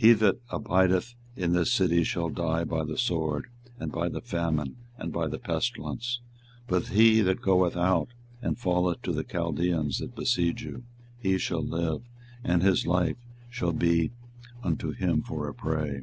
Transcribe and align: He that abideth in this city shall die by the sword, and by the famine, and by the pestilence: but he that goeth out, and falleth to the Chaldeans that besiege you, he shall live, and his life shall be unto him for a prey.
He 0.00 0.12
that 0.14 0.36
abideth 0.48 1.14
in 1.36 1.52
this 1.52 1.72
city 1.72 2.02
shall 2.02 2.28
die 2.28 2.64
by 2.64 2.82
the 2.82 2.98
sword, 2.98 3.46
and 3.78 3.92
by 3.92 4.08
the 4.08 4.20
famine, 4.20 4.78
and 4.98 5.12
by 5.12 5.28
the 5.28 5.38
pestilence: 5.38 6.18
but 6.66 6.88
he 6.88 7.20
that 7.20 7.40
goeth 7.40 7.76
out, 7.76 8.08
and 8.42 8.58
falleth 8.58 9.00
to 9.02 9.12
the 9.12 9.22
Chaldeans 9.22 9.98
that 10.00 10.16
besiege 10.16 10.64
you, 10.64 10.82
he 11.20 11.38
shall 11.38 11.62
live, 11.62 12.02
and 12.42 12.62
his 12.64 12.84
life 12.84 13.18
shall 13.48 13.72
be 13.72 14.10
unto 14.60 14.90
him 14.90 15.22
for 15.22 15.46
a 15.46 15.54
prey. 15.54 16.02